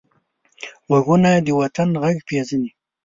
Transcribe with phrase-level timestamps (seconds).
[0.87, 2.69] غوږونه د وطن غږ پېژني